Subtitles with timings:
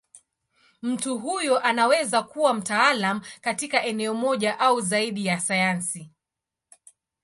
[0.81, 6.11] Mtu huyo anaweza kuwa mtaalamu katika eneo moja au zaidi ya sayansi.